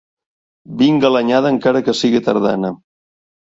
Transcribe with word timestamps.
Vinga 0.79 1.11
l'anyada 1.17 1.53
encara 1.57 1.83
que 1.89 1.97
siga 2.01 2.25
tardana. 2.31 2.75